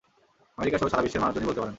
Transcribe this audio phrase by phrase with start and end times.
[0.57, 1.69] আমেরিকাসহ সারা বিশ্বের মানুষজনই বলতে পারেন।